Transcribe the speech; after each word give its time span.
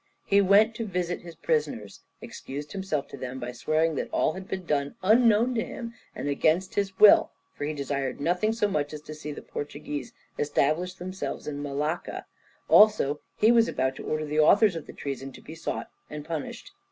He 0.25 0.41
went 0.41 0.73
to 0.73 0.85
visit 0.87 1.21
his 1.21 1.35
prisoners, 1.35 1.99
excused 2.21 2.71
himself 2.71 3.07
to 3.09 3.17
them 3.17 3.37
by 3.37 3.51
swearing 3.51 3.93
that 3.97 4.09
all 4.11 4.33
had 4.33 4.47
been 4.47 4.65
done 4.65 4.95
unknown 5.03 5.53
to 5.53 5.63
him 5.63 5.93
and 6.15 6.27
against 6.27 6.73
his 6.73 6.97
will, 6.97 7.29
for 7.53 7.65
he 7.65 7.73
desired 7.75 8.19
nothing 8.19 8.51
so 8.51 8.67
much 8.67 8.93
as 8.95 9.01
to 9.01 9.13
see 9.13 9.31
the 9.31 9.43
Portuguese 9.43 10.11
establish 10.39 10.95
themselves 10.95 11.45
in 11.45 11.61
Malacca; 11.61 12.25
also 12.67 13.19
he 13.37 13.51
was 13.51 13.67
about 13.67 13.95
to 13.97 14.03
order 14.03 14.25
the 14.25 14.39
authors 14.39 14.75
of 14.75 14.87
the 14.87 14.91
treason 14.93 15.31
to 15.33 15.39
be 15.39 15.53
sought 15.53 15.77
out 15.81 15.87
and 16.09 16.25
punished. 16.25 16.71